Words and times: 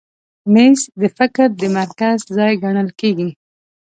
مېز 0.53 0.79
د 0.99 1.01
فکر 1.17 1.47
د 1.61 1.63
مرکز 1.77 2.17
ځای 2.37 2.53
ګڼل 2.63 2.89
کېږي. 2.99 3.29